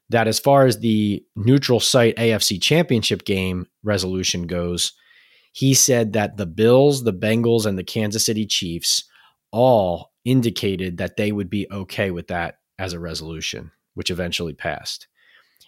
that 0.09 0.27
as 0.27 0.39
far 0.39 0.65
as 0.65 0.79
the 0.79 1.23
neutral 1.35 1.79
site 1.79 2.15
AFC 2.15 2.61
championship 2.61 3.25
game 3.25 3.67
resolution 3.83 4.47
goes, 4.47 4.93
he 5.51 5.73
said 5.73 6.13
that 6.13 6.37
the 6.37 6.45
Bills, 6.45 7.03
the 7.03 7.13
Bengals, 7.13 7.65
and 7.65 7.77
the 7.77 7.83
Kansas 7.83 8.25
City 8.25 8.45
Chiefs 8.45 9.03
all 9.51 10.11
indicated 10.25 10.97
that 10.97 11.17
they 11.17 11.31
would 11.31 11.49
be 11.49 11.67
okay 11.71 12.11
with 12.11 12.27
that 12.27 12.59
as 12.77 12.93
a 12.93 12.99
resolution, 12.99 13.71
which 13.93 14.11
eventually 14.11 14.53
passed. 14.53 15.07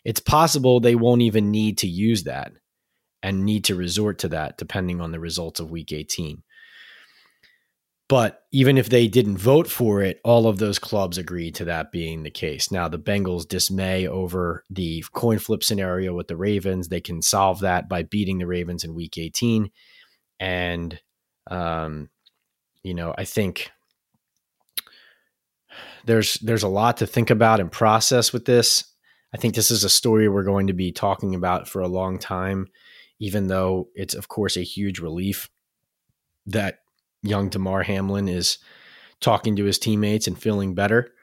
It's 0.04 0.20
possible 0.20 0.80
they 0.80 0.96
won't 0.96 1.22
even 1.22 1.52
need 1.52 1.78
to 1.80 1.88
use 1.88 2.24
that 2.24 2.54
and 3.24 3.46
need 3.46 3.66
to 3.66 3.76
resort 3.76 4.20
to 4.20 4.28
that 4.30 4.58
depending 4.58 5.02
on 5.02 5.12
the 5.12 5.20
results 5.20 5.60
of 5.60 5.72
week 5.72 5.92
18. 5.92 6.42
But 8.12 8.44
even 8.52 8.78
if 8.78 8.90
they 8.90 9.08
didn't 9.08 9.38
vote 9.38 9.70
for 9.70 10.02
it, 10.02 10.20
all 10.26 10.46
of 10.46 10.58
those 10.58 10.78
clubs 10.80 11.18
agreed 11.18 11.56
to 11.56 11.64
that 11.64 11.94
being 11.94 12.24
the 12.24 12.30
case. 12.30 12.70
Now, 12.70 12.90
the 12.90 13.00
Bengals 13.00 13.48
dismay 13.48 14.06
over 14.06 14.66
the 14.70 15.06
coin 15.14 15.40
flip 15.40 15.64
scenario 15.64 16.14
with 16.14 16.28
the 16.28 16.36
Ravens. 16.36 16.90
They 16.90 17.00
can 17.00 17.22
solve 17.22 17.62
that 17.62 17.88
by 17.88 18.04
beating 18.04 18.38
the 18.38 18.48
Ravens 18.48 18.84
in 18.84 18.96
week 18.96 19.18
18. 19.18 19.72
And, 20.42 21.00
um, 21.50 22.10
you 22.84 22.94
know, 22.94 23.16
I 23.18 23.24
think 23.24 23.72
there's 26.04 26.34
there's 26.40 26.64
a 26.64 26.68
lot 26.68 26.98
to 26.98 27.08
think 27.08 27.30
about 27.30 27.62
and 27.62 27.72
process 27.72 28.34
with 28.34 28.44
this. 28.44 28.84
I 29.34 29.38
think 29.38 29.56
this 29.56 29.72
is 29.72 29.86
a 29.86 29.90
story 29.90 30.28
we're 30.28 30.44
going 30.44 30.68
to 30.68 30.74
be 30.74 30.92
talking 30.92 31.34
about 31.34 31.70
for 31.70 31.82
a 31.82 31.88
long 31.88 32.20
time, 32.20 32.68
even 33.20 33.48
though 33.48 33.88
it's 33.96 34.16
of 34.16 34.28
course 34.28 34.58
a 34.58 34.64
huge 34.64 35.00
relief 35.00 35.50
that 36.46 36.80
young 37.24 37.50
Damar 37.50 37.84
Hamlin 37.84 38.28
is 38.28 38.58
talking 39.20 39.56
to 39.56 39.66
his 39.66 39.80
teammates 39.80 40.28
and 40.28 40.38
feeling 40.38 40.74
better. 40.74 41.14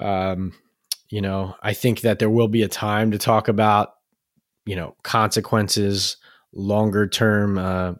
Um, 0.00 0.52
you 1.08 1.20
know, 1.20 1.54
I 1.62 1.72
think 1.72 2.02
that 2.02 2.18
there 2.18 2.30
will 2.30 2.48
be 2.48 2.62
a 2.62 2.68
time 2.68 3.12
to 3.12 3.18
talk 3.18 3.48
about, 3.48 3.94
you 4.66 4.76
know, 4.76 4.96
consequences, 5.02 6.16
longer 6.52 7.06
term, 7.06 7.58
uh, 7.58 7.94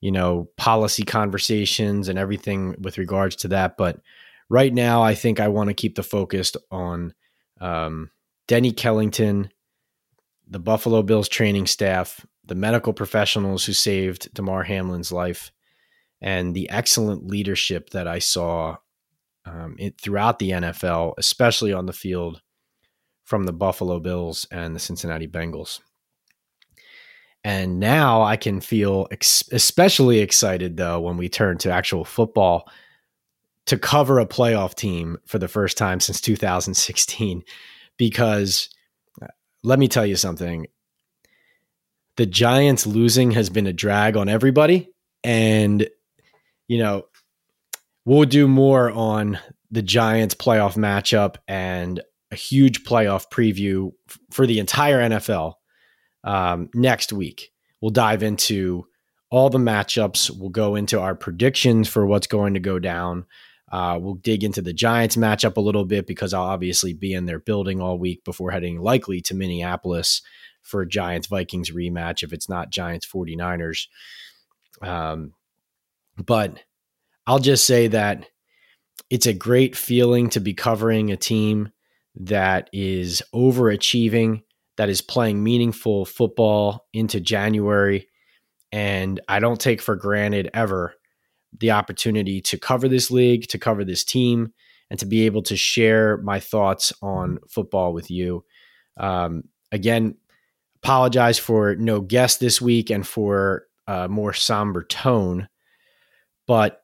you 0.00 0.10
know, 0.10 0.48
policy 0.56 1.02
conversations 1.04 2.08
and 2.08 2.18
everything 2.18 2.74
with 2.80 2.98
regards 2.98 3.36
to 3.36 3.48
that. 3.48 3.76
But 3.76 4.00
right 4.48 4.72
now, 4.72 5.02
I 5.02 5.14
think 5.14 5.40
I 5.40 5.48
want 5.48 5.68
to 5.68 5.74
keep 5.74 5.94
the 5.94 6.02
focus 6.02 6.52
on 6.70 7.14
um, 7.60 8.10
Denny 8.48 8.72
Kellington, 8.72 9.50
the 10.48 10.58
Buffalo 10.58 11.02
Bills 11.02 11.28
training 11.28 11.66
staff, 11.66 12.26
the 12.44 12.54
medical 12.54 12.92
professionals 12.92 13.64
who 13.64 13.72
saved 13.72 14.32
Damar 14.34 14.64
Hamlin's 14.64 15.12
life, 15.12 15.52
and 16.22 16.54
the 16.54 16.70
excellent 16.70 17.26
leadership 17.26 17.90
that 17.90 18.06
I 18.06 18.20
saw 18.20 18.76
um, 19.44 19.74
it, 19.78 20.00
throughout 20.00 20.38
the 20.38 20.50
NFL, 20.50 21.14
especially 21.18 21.72
on 21.72 21.86
the 21.86 21.92
field 21.92 22.40
from 23.24 23.44
the 23.44 23.52
Buffalo 23.52 23.98
Bills 23.98 24.46
and 24.52 24.74
the 24.74 24.80
Cincinnati 24.80 25.26
Bengals. 25.26 25.80
And 27.44 27.80
now 27.80 28.22
I 28.22 28.36
can 28.36 28.60
feel 28.60 29.08
ex- 29.10 29.48
especially 29.50 30.20
excited, 30.20 30.76
though, 30.76 31.00
when 31.00 31.16
we 31.16 31.28
turn 31.28 31.58
to 31.58 31.72
actual 31.72 32.04
football 32.04 32.70
to 33.66 33.76
cover 33.76 34.20
a 34.20 34.26
playoff 34.26 34.74
team 34.74 35.18
for 35.26 35.40
the 35.40 35.48
first 35.48 35.76
time 35.76 35.98
since 35.98 36.20
2016. 36.20 37.42
Because 37.96 38.68
uh, 39.20 39.26
let 39.64 39.80
me 39.80 39.88
tell 39.88 40.06
you 40.06 40.14
something 40.14 40.66
the 42.16 42.26
Giants 42.26 42.86
losing 42.86 43.32
has 43.32 43.50
been 43.50 43.66
a 43.66 43.72
drag 43.72 44.16
on 44.16 44.28
everybody. 44.28 44.90
And 45.24 45.88
you 46.68 46.78
know, 46.78 47.04
we'll 48.04 48.24
do 48.24 48.48
more 48.48 48.90
on 48.90 49.38
the 49.70 49.82
Giants 49.82 50.34
playoff 50.34 50.74
matchup 50.74 51.36
and 51.48 52.00
a 52.30 52.36
huge 52.36 52.84
playoff 52.84 53.28
preview 53.30 53.92
f- 54.08 54.18
for 54.30 54.46
the 54.46 54.58
entire 54.58 55.00
NFL 55.00 55.54
um, 56.24 56.70
next 56.74 57.12
week. 57.12 57.52
We'll 57.80 57.90
dive 57.90 58.22
into 58.22 58.86
all 59.30 59.50
the 59.50 59.58
matchups. 59.58 60.30
We'll 60.30 60.50
go 60.50 60.76
into 60.76 61.00
our 61.00 61.14
predictions 61.14 61.88
for 61.88 62.06
what's 62.06 62.26
going 62.26 62.54
to 62.54 62.60
go 62.60 62.78
down. 62.78 63.26
Uh, 63.70 63.98
we'll 64.00 64.14
dig 64.14 64.44
into 64.44 64.60
the 64.60 64.74
Giants 64.74 65.16
matchup 65.16 65.56
a 65.56 65.60
little 65.62 65.86
bit 65.86 66.06
because 66.06 66.34
I'll 66.34 66.42
obviously 66.42 66.92
be 66.92 67.14
in 67.14 67.24
their 67.24 67.38
building 67.38 67.80
all 67.80 67.98
week 67.98 68.22
before 68.24 68.50
heading 68.50 68.80
likely 68.80 69.22
to 69.22 69.34
Minneapolis 69.34 70.20
for 70.60 70.84
Giants 70.84 71.26
Vikings 71.26 71.70
rematch 71.70 72.22
if 72.22 72.34
it's 72.34 72.48
not 72.48 72.70
Giants 72.70 73.06
49ers. 73.06 73.86
Um, 74.82 75.32
but 76.24 76.58
I'll 77.26 77.38
just 77.38 77.66
say 77.66 77.88
that 77.88 78.26
it's 79.10 79.26
a 79.26 79.32
great 79.32 79.76
feeling 79.76 80.30
to 80.30 80.40
be 80.40 80.54
covering 80.54 81.10
a 81.10 81.16
team 81.16 81.70
that 82.16 82.68
is 82.72 83.22
overachieving, 83.34 84.42
that 84.76 84.88
is 84.88 85.00
playing 85.00 85.42
meaningful 85.42 86.04
football 86.04 86.86
into 86.92 87.20
January. 87.20 88.08
And 88.70 89.20
I 89.28 89.40
don't 89.40 89.60
take 89.60 89.80
for 89.80 89.96
granted 89.96 90.50
ever 90.54 90.94
the 91.58 91.72
opportunity 91.72 92.40
to 92.40 92.58
cover 92.58 92.88
this 92.88 93.10
league, 93.10 93.46
to 93.48 93.58
cover 93.58 93.84
this 93.84 94.04
team, 94.04 94.52
and 94.90 94.98
to 94.98 95.06
be 95.06 95.26
able 95.26 95.42
to 95.42 95.56
share 95.56 96.16
my 96.18 96.40
thoughts 96.40 96.92
on 97.02 97.38
football 97.48 97.92
with 97.92 98.10
you. 98.10 98.44
Um, 98.96 99.44
again, 99.70 100.16
apologize 100.82 101.38
for 101.38 101.76
no 101.76 102.00
guest 102.00 102.40
this 102.40 102.60
week 102.60 102.90
and 102.90 103.06
for 103.06 103.66
a 103.86 104.08
more 104.08 104.32
somber 104.32 104.82
tone, 104.82 105.48
but 106.52 106.82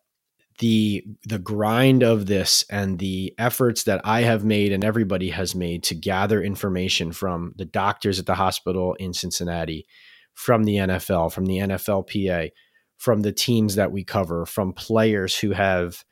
the 0.61 1.05
the 1.27 1.39
grind 1.39 2.03
of 2.03 2.25
this 2.25 2.65
and 2.71 2.99
the 2.99 3.35
efforts 3.37 3.83
that 3.83 4.01
I 4.03 4.23
have 4.23 4.43
made 4.43 4.73
and 4.73 4.83
everybody 4.83 5.29
has 5.29 5.55
made 5.55 5.83
to 5.83 5.95
gather 5.95 6.43
information 6.43 7.13
from 7.13 7.53
the 7.55 7.67
doctors 7.67 8.19
at 8.19 8.25
the 8.25 8.37
hospital 8.37 8.95
in 8.95 9.13
Cincinnati, 9.13 9.85
from 10.33 10.65
the 10.65 10.77
NFL, 10.77 11.35
from 11.35 11.45
the 11.45 11.59
NFLPA, 11.59 12.53
from 12.97 13.21
the 13.21 13.31
teams 13.31 13.75
that 13.75 13.93
we 13.93 14.05
cover, 14.05 14.47
from 14.47 14.73
players 14.73 15.39
who 15.39 15.51
have 15.51 16.03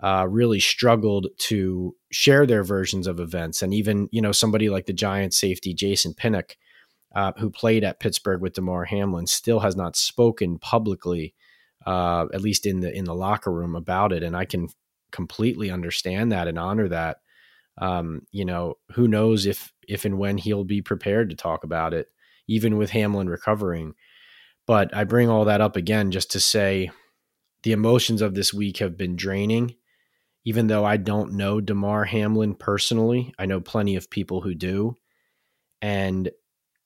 uh, 0.00 0.26
really 0.28 0.60
struggled 0.60 1.28
to 1.38 1.96
share 2.12 2.44
their 2.44 2.64
versions 2.64 3.06
of 3.06 3.18
events, 3.18 3.62
and 3.62 3.72
even 3.72 4.10
you 4.12 4.20
know 4.20 4.32
somebody 4.32 4.68
like 4.68 4.84
the 4.84 4.92
Giants 4.92 5.40
safety 5.40 5.72
Jason 5.72 6.12
Pinnock, 6.12 6.58
uh, 7.14 7.32
who 7.38 7.48
played 7.48 7.82
at 7.82 7.98
Pittsburgh 7.98 8.42
with 8.42 8.52
Damar 8.52 8.84
Hamlin, 8.84 9.26
still 9.26 9.60
has 9.60 9.74
not 9.74 9.96
spoken 9.96 10.58
publicly, 10.58 11.32
uh, 11.86 12.26
at 12.34 12.42
least 12.42 12.66
in 12.66 12.80
the 12.80 12.92
in 12.92 13.04
the 13.04 13.14
locker 13.14 13.52
room 13.52 13.74
about 13.74 14.12
it, 14.12 14.22
and 14.22 14.36
I 14.36 14.44
can 14.44 14.68
completely 15.12 15.70
understand 15.70 16.32
that 16.32 16.48
and 16.48 16.58
honor 16.58 16.88
that. 16.88 17.18
Um, 17.78 18.22
you 18.32 18.44
know, 18.44 18.74
who 18.92 19.06
knows 19.06 19.46
if 19.46 19.72
if 19.86 20.04
and 20.04 20.18
when 20.18 20.38
he'll 20.38 20.64
be 20.64 20.82
prepared 20.82 21.30
to 21.30 21.36
talk 21.36 21.62
about 21.64 21.94
it, 21.94 22.08
even 22.48 22.76
with 22.76 22.90
Hamlin 22.90 23.28
recovering. 23.28 23.94
But 24.66 24.94
I 24.94 25.04
bring 25.04 25.28
all 25.28 25.44
that 25.44 25.60
up 25.60 25.76
again 25.76 26.10
just 26.10 26.32
to 26.32 26.40
say 26.40 26.90
the 27.62 27.72
emotions 27.72 28.20
of 28.22 28.34
this 28.34 28.52
week 28.52 28.78
have 28.78 28.96
been 28.96 29.16
draining. 29.16 29.76
Even 30.44 30.68
though 30.68 30.84
I 30.84 30.96
don't 30.96 31.32
know 31.32 31.60
Damar 31.60 32.04
Hamlin 32.04 32.54
personally, 32.54 33.32
I 33.38 33.46
know 33.46 33.60
plenty 33.60 33.96
of 33.96 34.10
people 34.10 34.40
who 34.40 34.54
do. 34.54 34.96
And 35.82 36.30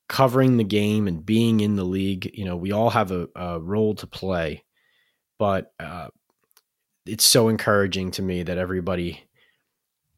covering 0.09 0.57
the 0.57 0.65
game 0.65 1.07
and 1.07 1.25
being 1.25 1.61
in 1.61 1.77
the 1.77 1.85
league, 1.85 2.31
you 2.35 2.45
know, 2.45 2.57
we 2.57 2.73
all 2.73 2.91
have 2.91 3.13
a, 3.13 3.29
a 3.37 3.61
role 3.61 3.95
to 3.95 4.07
play. 4.07 4.65
But 5.41 5.73
uh, 5.81 6.09
it's 7.07 7.25
so 7.25 7.49
encouraging 7.49 8.11
to 8.13 8.23
me 8.23 8.43
that 8.43 8.59
everybody 8.59 9.25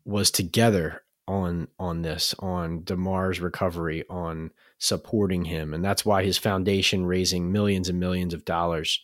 was 0.04 0.32
together 0.32 1.04
on 1.28 1.68
on 1.78 2.02
this 2.02 2.34
on 2.40 2.82
Damar's 2.82 3.38
recovery 3.38 4.02
on 4.10 4.50
supporting 4.78 5.44
him 5.44 5.72
and 5.72 5.84
that's 5.84 6.04
why 6.04 6.24
his 6.24 6.36
foundation 6.36 7.06
raising 7.06 7.52
millions 7.52 7.88
and 7.88 8.00
millions 8.00 8.34
of 8.34 8.44
dollars 8.44 9.00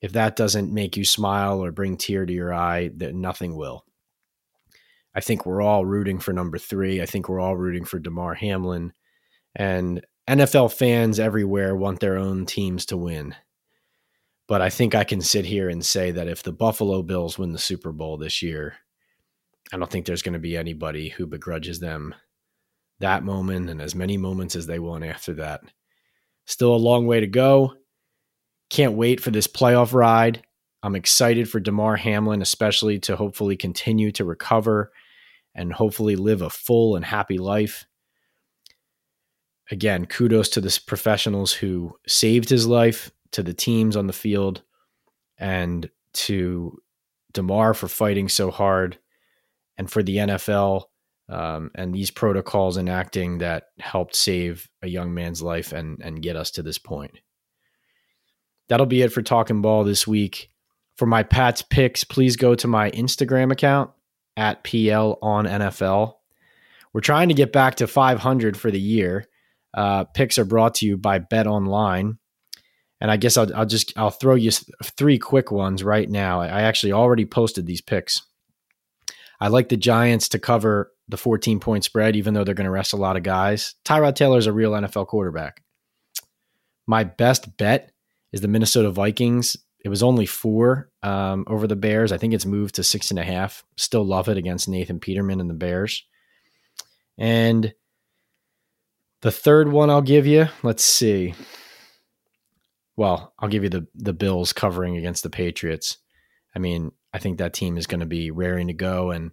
if 0.00 0.12
that 0.12 0.34
doesn't 0.34 0.72
make 0.72 0.96
you 0.96 1.04
smile 1.04 1.62
or 1.62 1.70
bring 1.70 1.98
tear 1.98 2.24
to 2.24 2.32
your 2.32 2.54
eye 2.54 2.90
then 2.96 3.20
nothing 3.20 3.54
will. 3.54 3.84
I 5.14 5.20
think 5.20 5.44
we're 5.44 5.60
all 5.60 5.84
rooting 5.84 6.20
for 6.20 6.32
number 6.32 6.56
3 6.56 7.02
I 7.02 7.06
think 7.06 7.28
we're 7.28 7.40
all 7.40 7.56
rooting 7.56 7.84
for 7.84 7.98
Damar 7.98 8.32
Hamlin 8.32 8.94
and 9.54 10.00
NFL 10.26 10.72
fans 10.72 11.20
everywhere 11.20 11.76
want 11.76 12.00
their 12.00 12.16
own 12.16 12.46
teams 12.46 12.86
to 12.86 12.96
win 12.96 13.34
but 14.46 14.60
I 14.60 14.70
think 14.70 14.94
I 14.94 15.04
can 15.04 15.20
sit 15.20 15.44
here 15.44 15.68
and 15.68 15.84
say 15.84 16.10
that 16.10 16.28
if 16.28 16.42
the 16.42 16.52
Buffalo 16.52 17.02
Bills 17.02 17.38
win 17.38 17.52
the 17.52 17.58
Super 17.58 17.92
Bowl 17.92 18.16
this 18.16 18.42
year 18.42 18.74
I 19.72 19.76
don't 19.76 19.90
think 19.90 20.06
there's 20.06 20.22
going 20.22 20.34
to 20.34 20.38
be 20.38 20.56
anybody 20.56 21.08
who 21.08 21.26
begrudges 21.26 21.80
them 21.80 22.14
that 23.00 23.24
moment 23.24 23.70
and 23.70 23.80
as 23.80 23.94
many 23.94 24.16
moments 24.16 24.54
as 24.54 24.66
they 24.66 24.78
want 24.78 25.04
after 25.04 25.34
that. 25.34 25.62
Still 26.46 26.74
a 26.74 26.76
long 26.76 27.06
way 27.06 27.20
to 27.20 27.26
go. 27.26 27.74
Can't 28.70 28.94
wait 28.94 29.20
for 29.20 29.30
this 29.30 29.46
playoff 29.46 29.92
ride. 29.92 30.42
I'm 30.82 30.94
excited 30.94 31.48
for 31.48 31.60
Damar 31.60 31.96
Hamlin, 31.96 32.42
especially 32.42 32.98
to 33.00 33.16
hopefully 33.16 33.56
continue 33.56 34.12
to 34.12 34.24
recover 34.24 34.92
and 35.54 35.72
hopefully 35.72 36.16
live 36.16 36.42
a 36.42 36.50
full 36.50 36.96
and 36.96 37.04
happy 37.04 37.38
life. 37.38 37.86
Again, 39.70 40.04
kudos 40.04 40.50
to 40.50 40.60
the 40.60 40.78
professionals 40.86 41.54
who 41.54 41.96
saved 42.06 42.50
his 42.50 42.66
life, 42.66 43.10
to 43.34 43.42
the 43.42 43.54
teams 43.54 43.96
on 43.96 44.06
the 44.06 44.12
field, 44.12 44.62
and 45.38 45.88
to 46.14 46.78
Damar 47.32 47.74
for 47.74 47.88
fighting 47.88 48.28
so 48.28 48.50
hard 48.50 48.98
and 49.76 49.90
for 49.90 50.02
the 50.02 50.16
NFL 50.16 50.84
um, 51.28 51.70
and 51.74 51.94
these 51.94 52.10
protocols 52.10 52.76
enacting 52.76 53.38
that 53.38 53.68
helped 53.78 54.14
save 54.14 54.68
a 54.82 54.88
young 54.88 55.14
man's 55.14 55.42
life 55.42 55.72
and 55.72 56.00
and 56.02 56.22
get 56.22 56.36
us 56.36 56.50
to 56.52 56.62
this 56.62 56.78
point. 56.78 57.18
That'll 58.68 58.86
be 58.86 59.02
it 59.02 59.12
for 59.12 59.22
talking 59.22 59.62
ball 59.62 59.84
this 59.84 60.06
week. 60.06 60.50
For 60.96 61.06
my 61.06 61.22
Pats 61.22 61.62
picks, 61.62 62.04
please 62.04 62.36
go 62.36 62.54
to 62.54 62.68
my 62.68 62.90
Instagram 62.92 63.50
account 63.50 63.90
at 64.36 64.62
PL 64.64 65.18
on 65.22 65.46
NFL. 65.46 66.14
We're 66.92 67.00
trying 67.00 67.28
to 67.28 67.34
get 67.34 67.52
back 67.52 67.76
to 67.76 67.86
500 67.86 68.56
for 68.56 68.70
the 68.70 68.80
year. 68.80 69.26
Uh, 69.72 70.04
picks 70.04 70.38
are 70.38 70.44
brought 70.44 70.76
to 70.76 70.86
you 70.86 70.96
by 70.96 71.18
Bet 71.18 71.48
Online, 71.48 72.18
and 73.00 73.10
I 73.10 73.16
guess 73.16 73.36
I'll, 73.36 73.54
I'll 73.54 73.66
just 73.66 73.92
I'll 73.96 74.10
throw 74.10 74.34
you 74.34 74.50
three 74.82 75.18
quick 75.18 75.50
ones 75.50 75.82
right 75.82 76.08
now. 76.08 76.40
I 76.40 76.62
actually 76.62 76.92
already 76.92 77.24
posted 77.24 77.66
these 77.66 77.80
picks. 77.80 78.22
I 79.40 79.48
like 79.48 79.68
the 79.68 79.76
Giants 79.76 80.28
to 80.30 80.38
cover 80.38 80.92
the 81.08 81.16
14 81.16 81.60
point 81.60 81.84
spread, 81.84 82.16
even 82.16 82.34
though 82.34 82.44
they're 82.44 82.54
going 82.54 82.64
to 82.64 82.70
rest 82.70 82.92
a 82.92 82.96
lot 82.96 83.16
of 83.16 83.22
guys. 83.22 83.74
Tyrod 83.84 84.14
Taylor 84.14 84.38
is 84.38 84.46
a 84.46 84.52
real 84.52 84.72
NFL 84.72 85.06
quarterback. 85.06 85.62
My 86.86 87.04
best 87.04 87.56
bet 87.56 87.92
is 88.32 88.40
the 88.40 88.48
Minnesota 88.48 88.90
Vikings. 88.90 89.56
It 89.84 89.90
was 89.90 90.02
only 90.02 90.24
four 90.24 90.90
um, 91.02 91.44
over 91.46 91.66
the 91.66 91.76
Bears. 91.76 92.10
I 92.10 92.16
think 92.16 92.32
it's 92.32 92.46
moved 92.46 92.76
to 92.76 92.82
six 92.82 93.10
and 93.10 93.18
a 93.18 93.24
half. 93.24 93.64
Still 93.76 94.04
love 94.04 94.28
it 94.28 94.38
against 94.38 94.68
Nathan 94.68 94.98
Peterman 94.98 95.40
and 95.40 95.50
the 95.50 95.54
Bears. 95.54 96.04
And 97.18 97.74
the 99.20 99.30
third 99.30 99.68
one 99.68 99.90
I'll 99.90 100.02
give 100.02 100.26
you, 100.26 100.48
let's 100.62 100.84
see. 100.84 101.34
Well, 102.96 103.34
I'll 103.38 103.48
give 103.48 103.64
you 103.64 103.70
the 103.70 103.86
the 103.94 104.12
Bills 104.12 104.52
covering 104.52 104.96
against 104.96 105.22
the 105.22 105.30
Patriots. 105.30 105.98
I 106.54 106.58
mean, 106.58 106.92
I 107.12 107.18
think 107.18 107.38
that 107.38 107.54
team 107.54 107.76
is 107.76 107.86
going 107.86 108.00
to 108.00 108.06
be 108.06 108.30
raring 108.30 108.68
to 108.68 108.72
go. 108.72 109.10
And 109.10 109.32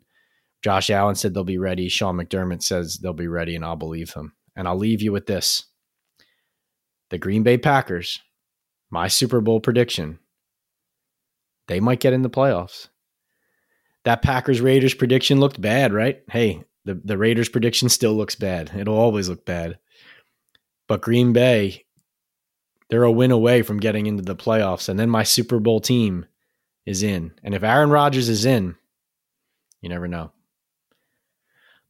Josh 0.64 0.90
Allen 0.90 1.16
said 1.16 1.34
they'll 1.34 1.44
be 1.44 1.58
ready. 1.58 1.90
Sean 1.90 2.18
McDermott 2.18 2.64
says 2.64 2.98
they'll 2.98 3.14
be 3.14 3.28
ready, 3.28 3.56
and 3.56 3.64
I'll 3.64 3.76
believe 3.76 4.14
him. 4.14 4.34
And 4.56 4.68
I'll 4.68 4.78
leave 4.78 5.02
you 5.02 5.12
with 5.12 5.28
this 5.28 5.66
the 7.12 7.18
Green 7.18 7.44
Bay 7.44 7.58
Packers, 7.58 8.20
my 8.90 9.08
Super 9.08 9.42
Bowl 9.42 9.60
prediction, 9.60 10.20
they 11.68 11.80
might 11.80 12.00
get 12.00 12.14
in 12.14 12.22
the 12.22 12.30
playoffs. 12.30 12.88
That 14.04 14.24
Packers 14.24 14.62
Raiders 14.62 14.94
prediction 14.94 15.40
looked 15.40 15.62
bad, 15.62 15.94
right? 15.94 16.24
Hey, 16.32 16.64
the, 16.86 16.96
the 16.96 17.18
Raiders 17.18 17.50
prediction 17.50 17.90
still 17.90 18.14
looks 18.14 18.36
bad. 18.36 18.72
It'll 18.76 18.98
always 18.98 19.30
look 19.30 19.46
bad. 19.46 19.78
But 20.88 21.02
Green 21.02 21.34
Bay, 21.34 21.86
they're 22.92 23.04
a 23.04 23.12
win 23.12 23.32
away 23.32 23.62
from 23.62 23.80
getting 23.80 24.06
into 24.06 24.22
the 24.22 24.36
playoffs. 24.36 24.90
And 24.90 25.00
then 25.00 25.10
my 25.10 25.24
Super 25.24 25.60
Bowl 25.60 25.80
team 25.80 26.26
is 26.86 27.02
in. 27.02 27.32
And 27.42 27.56
if 27.56 27.64
Aaron 27.64 27.90
Rodgers 27.90 28.28
is 28.28 28.44
in, 28.44 28.76
you 29.82 29.88
never 29.88 30.10
know. 30.10 30.34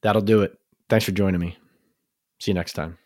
That'll 0.04 0.22
do 0.22 0.44
it. 0.44 0.58
Thanks 0.90 1.06
for 1.06 1.12
joining 1.12 1.42
me. 1.42 1.58
See 2.40 2.52
you 2.52 2.56
next 2.56 2.74
time. 2.74 3.00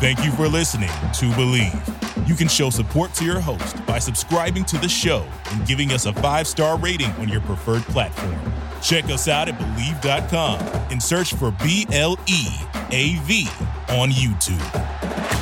Thank 0.00 0.24
you 0.24 0.30
for 0.32 0.46
listening 0.48 0.88
to 0.88 1.26
Bleav. 1.32 2.28
You 2.28 2.36
can 2.36 2.46
show 2.46 2.70
support 2.70 3.12
to 3.14 3.24
your 3.24 3.40
host 3.40 3.84
by 3.84 3.98
subscribing 3.98 4.64
to 4.66 4.78
the 4.78 4.88
show 4.88 5.26
and 5.50 5.66
giving 5.66 5.90
us 5.90 6.06
a 6.06 6.12
five 6.12 6.46
star 6.46 6.78
rating 6.78 7.10
on 7.12 7.28
your 7.28 7.40
preferred 7.40 7.82
platform. 7.82 8.36
Check 8.80 9.04
us 9.06 9.26
out 9.26 9.48
at 9.48 9.58
Bleav.com 9.58 10.60
and 10.92 11.02
search 11.02 11.34
for 11.34 11.50
B 11.62 11.86
L 11.92 12.16
E 12.28 12.46
A 12.90 13.16
V 13.24 13.48
on 13.88 14.10
YouTube. 14.10 15.41